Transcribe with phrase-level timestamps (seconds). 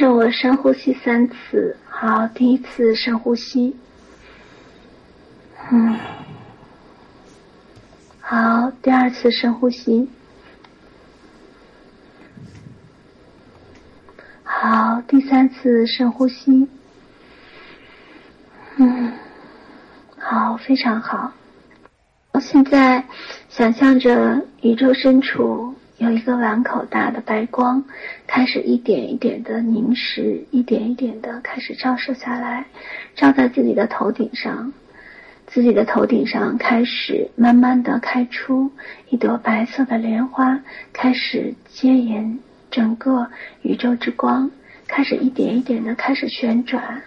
[0.00, 1.76] 着我深呼吸三次。
[1.86, 3.76] 好，第一次深呼吸。
[5.70, 5.94] 嗯。
[8.18, 10.08] 好，第二次深呼吸。
[14.42, 16.66] 好，第三次深呼吸。
[18.76, 19.12] 嗯，
[20.16, 21.30] 好，非常好。
[22.32, 23.04] 我现在
[23.50, 27.84] 想象着宇宙深处有一个碗口大的白光，
[28.26, 32.64] 开始一点一点的凝实，一点一点的开始照射下来，
[33.14, 34.72] 照在自己的头顶上。
[35.46, 38.70] 自己的头顶上开始慢慢的开出
[39.10, 40.58] 一朵白色的莲花，
[40.94, 43.28] 开始接引整个
[43.60, 44.50] 宇宙之光，
[44.88, 47.02] 开始一点一点的开始旋转，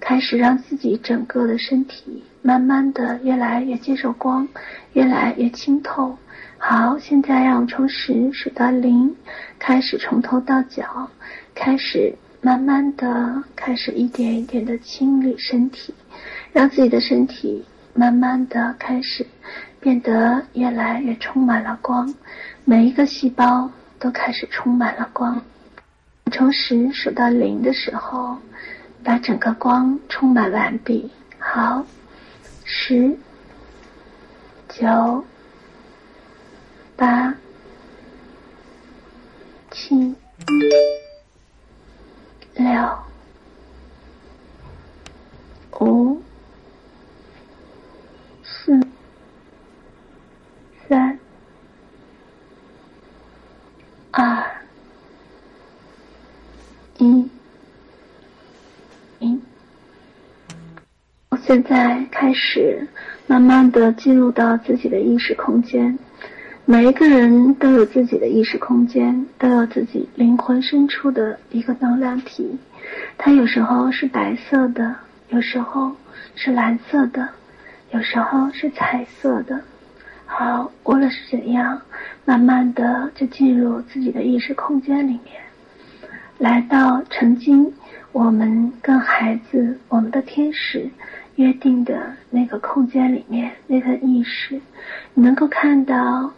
[0.00, 4.48] 开始让自己整个的身体慢慢的越来越接受光，
[4.94, 6.16] 越来越清透。
[6.58, 9.14] 好，现在让我从十数到零，
[9.58, 11.08] 开始从头到脚，
[11.54, 15.94] 开始慢慢的开始一点一点的清理身体，
[16.52, 17.64] 让自己的身体。
[17.94, 19.26] 慢慢的开始
[19.80, 22.14] 变得越来越充满了光，
[22.64, 25.42] 每一个细胞都开始充满了光。
[26.30, 28.38] 从十数到零的时候，
[29.02, 31.10] 把整个光充满完毕。
[31.40, 31.84] 好，
[32.64, 33.16] 十、
[34.68, 35.24] 九、
[36.98, 37.32] 八、
[39.70, 40.14] 七、
[42.56, 42.98] 六、
[45.78, 46.20] 五。
[48.42, 48.80] 四、
[50.88, 51.18] 三、
[54.10, 54.44] 二、
[56.98, 57.30] 一、
[59.20, 59.40] 零。
[61.28, 62.88] 我现在开始
[63.28, 65.96] 慢慢的进入到自己的意识空间。
[66.70, 72.58] 每一个人都有自己的意识空间，都有自己灵魂深处的一个能量体。
[73.16, 74.94] 它有时候是白色的，
[75.30, 75.96] 有时候
[76.34, 77.26] 是蓝色的。
[77.90, 79.58] 有时候是彩色的，
[80.26, 81.80] 好，无论是怎样，
[82.26, 85.40] 慢慢的就进入自己的意识空间里面，
[86.36, 87.72] 来到曾经
[88.12, 90.86] 我们跟孩子、我们的天使
[91.36, 94.60] 约定的那个空间里面，那个意识，
[95.14, 96.30] 你能够看到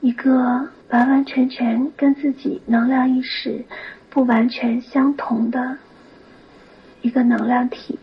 [0.00, 0.32] 一个
[0.88, 3.64] 完完全全跟自己能量意识
[4.08, 5.76] 不完全相同的
[7.02, 7.98] 一个能量体。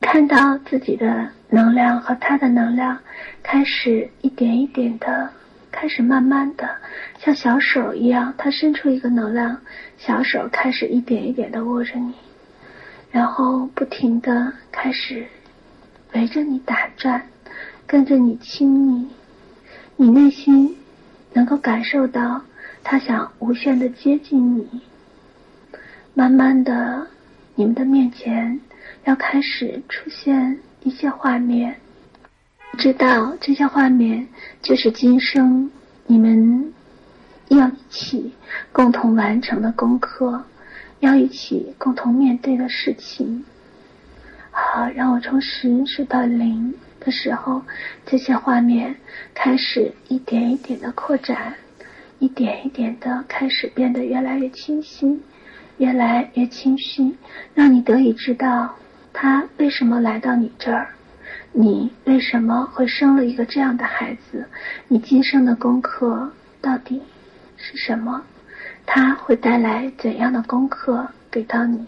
[0.00, 2.98] 看到自己的能量和他的能量
[3.42, 5.28] 开始一点一点的，
[5.72, 6.68] 开始慢慢的
[7.18, 9.60] 像小手一样，他伸出一个能量，
[9.98, 12.14] 小手开始一点一点的握着你，
[13.10, 15.26] 然后不停的开始
[16.12, 17.20] 围着你打转，
[17.86, 19.08] 跟着你亲密，
[19.96, 20.76] 你内心
[21.32, 22.42] 能够感受到
[22.84, 24.68] 他想无限的接近你，
[26.14, 27.06] 慢慢的，
[27.54, 28.60] 你们的面前。
[29.04, 31.76] 要开始出现一些画面，
[32.76, 34.26] 知道这些画面
[34.60, 35.70] 就是今生
[36.06, 36.72] 你们
[37.48, 38.34] 要一起
[38.72, 40.42] 共同完成的功课，
[40.98, 43.44] 要一起共同面对的事情。
[44.50, 46.74] 好，让我从十数到零
[47.06, 47.62] 的时候，
[48.04, 48.96] 这些画面
[49.32, 51.54] 开始一点一点的扩展，
[52.18, 55.22] 一点一点的开始变得越来越清晰，
[55.78, 57.16] 越来越清晰，
[57.54, 58.74] 让你得以知道。
[59.12, 60.88] 他为什么来到你这儿？
[61.52, 64.44] 你为什么会生了一个这样的孩子？
[64.88, 67.00] 你今生的功课到底
[67.56, 68.20] 是什么？
[68.84, 71.86] 他会带来怎样的功课给到你，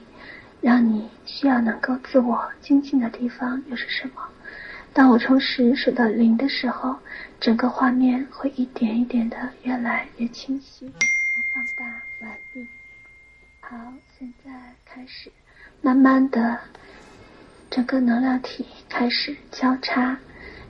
[0.60, 4.22] 让你需要能够自我精进的地方又是什么？
[4.98, 6.98] 当我从十数到零的时候，
[7.38, 10.92] 整个画面会一点一点的越来越清晰。
[11.54, 12.66] 放大完毕。
[13.60, 13.76] 好，
[14.18, 14.50] 现在
[14.84, 15.30] 开始，
[15.82, 16.58] 慢慢的。
[17.70, 20.18] 整个能量体开始交叉，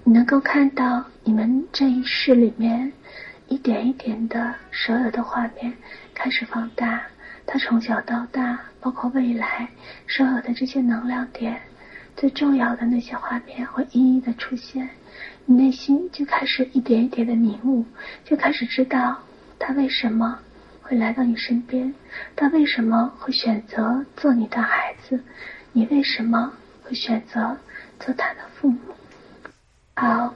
[0.04, 2.92] 你能够看到你们这一世里面
[3.46, 5.72] 一点一点的所有的画面
[6.12, 7.00] 开始放大。
[7.46, 9.66] 它从小到大，包括未来
[10.06, 11.58] 所有的这些能量点，
[12.18, 14.90] 最重要的那些画面会一一的出现。
[15.44, 17.84] 你内心就开始一点一点的明悟，
[18.24, 19.16] 就开始知道
[19.56, 20.36] 他为什么
[20.82, 21.94] 会来到你身边，
[22.34, 25.22] 他为什么会选择做你的孩子，
[25.72, 26.52] 你为什么？
[26.82, 27.56] 会选择
[28.00, 28.78] 做他的父母。
[29.94, 30.34] 好，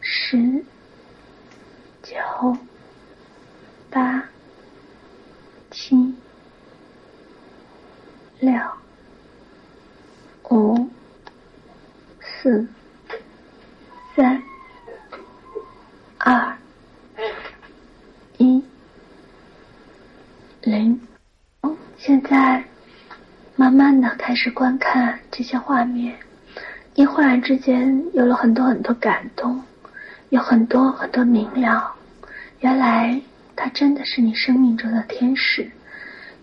[0.00, 0.64] 十、
[2.02, 2.16] 九、
[3.90, 4.24] 八、
[5.70, 6.14] 七、
[8.38, 8.52] 六、
[10.48, 10.88] 五、
[12.20, 12.68] 四、
[14.14, 14.40] 三、
[16.18, 16.56] 二、
[18.38, 18.62] 一、
[20.62, 21.00] 零。
[22.02, 22.64] 现在
[23.56, 26.16] 慢慢的开始观看这些画面，
[26.94, 29.62] 你忽然之间有了很多很多感动，
[30.30, 31.94] 有很多很多明了。
[32.60, 33.20] 原来
[33.54, 35.70] 他真的是你生命中的天使，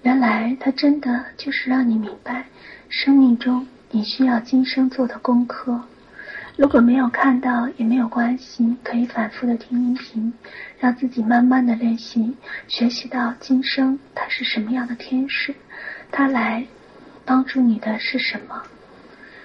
[0.03, 2.45] 原来他真的就是让你明白，
[2.87, 5.81] 生命中你需要今生做的功课。
[6.57, 10.33] 如果没有看到也没有关系，可以反复的听音频，
[10.79, 12.35] 让自己慢慢的练习，
[12.67, 15.53] 学习到今生他是什么样的天使，
[16.11, 16.65] 他来
[17.23, 18.63] 帮助你的是什么。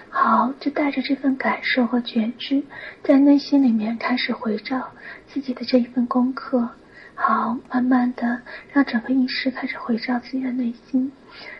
[0.09, 2.63] 好，就带着这份感受和觉知，
[3.03, 4.89] 在内心里面开始回照
[5.27, 6.67] 自己的这一份功课。
[7.13, 11.11] 好，慢慢的让整个意识开始回照自己的内心，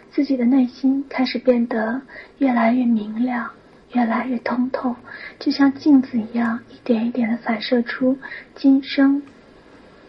[0.10, 2.02] 自己的内心开始变得
[2.40, 3.52] 越来越明亮。
[3.94, 4.96] 越来越通透，
[5.40, 8.18] 就像镜子一样，一点一点的反射出
[8.56, 9.22] 今生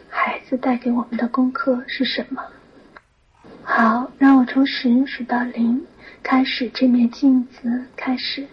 [0.08, 2.42] 孩子带给我们的功课是什么。
[3.62, 5.84] 好，让我从十数到零，
[6.22, 8.46] 开始这面镜子开始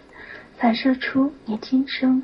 [0.58, 2.22] 反射出你今生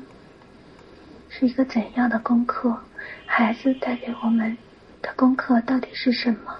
[1.29, 2.79] 是一个怎样的功课，
[3.25, 4.55] 孩子带给我们
[5.01, 6.55] 的功课到底是什么？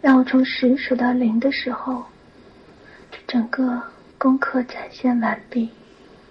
[0.00, 2.06] 让我从十数到零的时候，
[3.26, 3.82] 整个。
[4.18, 5.70] 功课展现完毕，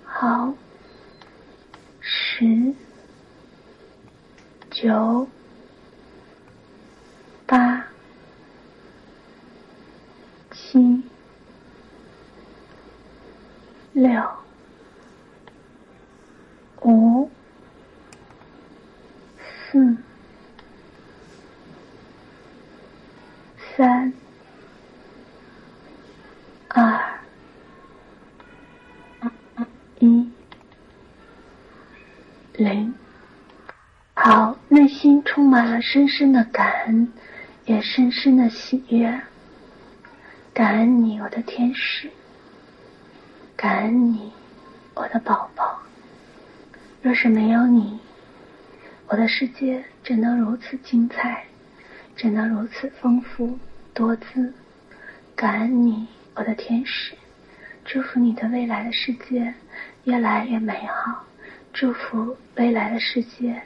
[0.04, 0.54] 好，
[2.02, 2.74] 十、
[4.72, 5.28] 九、
[7.46, 7.86] 八、
[10.52, 11.04] 七、
[13.92, 14.28] 六、
[16.82, 17.30] 五、
[19.72, 19.96] 四、
[23.78, 24.12] 三、
[26.70, 27.14] 二。
[30.00, 30.30] 一
[32.56, 32.94] 零，
[34.14, 37.12] 好，内心充满了深深的感恩，
[37.66, 39.22] 也深深的喜悦。
[40.54, 42.10] 感恩你，我的天使；
[43.56, 44.32] 感恩你，
[44.94, 45.80] 我的宝宝。
[47.02, 48.00] 若是没有你，
[49.08, 51.44] 我的世界怎能如此精彩，
[52.16, 53.58] 怎能如此丰富
[53.96, 54.54] 多姿？
[55.36, 57.16] 感恩你，我的天使。
[57.84, 59.56] 祝福你的未来的世界
[60.04, 61.26] 越来越美好，
[61.74, 63.60] 祝福未来的世界，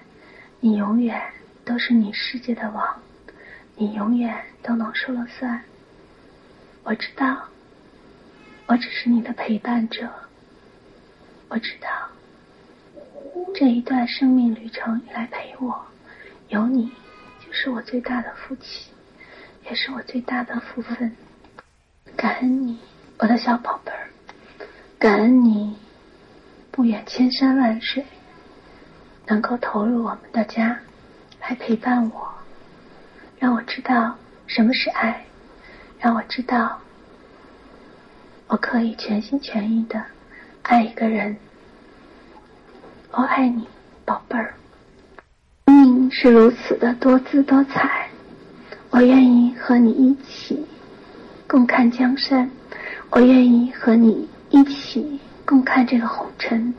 [0.61, 1.21] 你永远
[1.65, 3.01] 都是你世界的王，
[3.75, 4.33] 你永远
[4.63, 5.61] 都能说了算。
[6.83, 7.43] 我知道，
[8.65, 10.09] 我只是你的陪伴者。
[11.49, 11.89] 我知道，
[13.53, 15.85] 这一段生命旅程你来陪我，
[16.47, 16.89] 有你
[17.45, 18.89] 就是我最大的福气，
[19.65, 21.13] 也是我最大的福分。
[22.15, 22.79] 感恩你。
[23.19, 24.09] 我的小宝贝儿，
[24.99, 25.75] 感恩你
[26.77, 28.05] 不远千山万水，
[29.25, 30.77] 能够投入我们的家，
[31.41, 32.27] 来陪伴我，
[33.39, 34.15] 让我知道
[34.45, 35.25] 什么是爱，
[35.99, 36.77] 让我知道
[38.45, 39.99] 我可以全心全意的
[40.61, 41.35] 爱一个人。
[43.09, 43.67] 我爱你，
[44.05, 44.53] 宝贝儿。
[45.65, 48.07] 命是如此的多姿多彩，
[48.91, 50.63] 我愿意和你一起
[51.47, 52.47] 共看江山。
[53.09, 56.73] 我愿意和你一起共看这个红尘，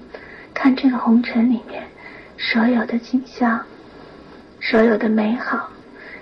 [0.52, 1.82] 看这个红尘里面
[2.36, 3.64] 所有的景象，
[4.60, 5.70] 所有的美好，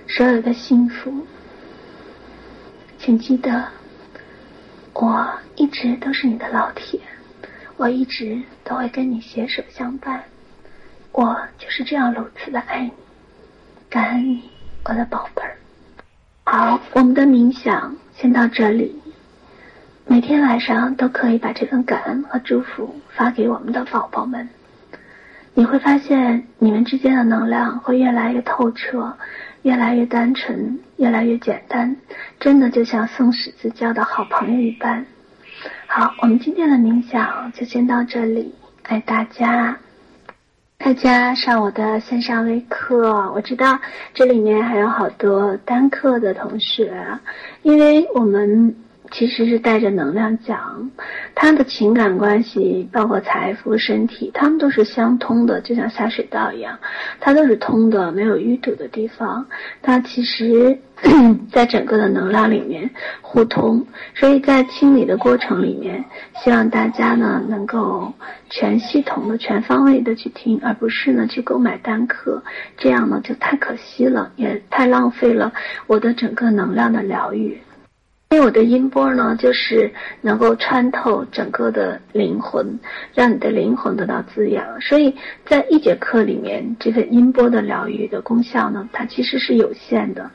[0.06, 1.26] 所有的幸福。
[3.00, 3.66] 请记得，
[4.92, 7.00] 我一直都是你的老铁，
[7.76, 10.22] 我一直都会跟你携手相伴。
[11.10, 12.92] 我就是这样如此的爱你，
[13.90, 14.48] 感恩你，
[14.84, 15.56] 我的宝贝儿。
[16.44, 19.02] 好，我们的冥想先到这里。
[20.08, 24.48] 每天晚上都可以把这份感恩和祝福发给我们的宝宝们，
[25.52, 29.12] 你会发现你们之间的能量会越来越透彻，
[29.62, 31.96] 越来越单纯，越来越简单，
[32.38, 35.04] 真的就像送十字交的好朋友一般。
[35.88, 39.76] 好，我们今天的冥想就先到这里，爱大家。
[40.78, 43.80] 大家上我的线上微课，我知道
[44.14, 46.94] 这里面还有好多单课的同学，
[47.62, 48.76] 因为我们。
[49.10, 50.90] 其实是带着能量讲，
[51.34, 56.78] 他的情感关系，包括财富、身体，他们都是相通的，就像下水道一样，
[57.20, 59.46] 它都是通的，没有淤堵的地方。
[59.80, 60.78] 它其实，
[61.52, 62.90] 在整个的能量里面
[63.22, 66.04] 互通，所以在清理的过程里面，
[66.42, 68.12] 希望大家呢能够
[68.50, 72.42] 全系统的、全方位的去听，而不是呢去购买单课，
[72.76, 75.52] 这样呢就太可惜了，也太浪费了
[75.86, 77.58] 我的整个能量的疗愈。
[78.36, 79.90] 因为我的音波呢，就是
[80.20, 82.78] 能够穿透整个的灵魂，
[83.14, 84.78] 让你的灵魂得到滋养。
[84.82, 85.16] 所以
[85.46, 90.30] 在一节课里面，这个音波的疗愈的功效呢，它其实是有限的。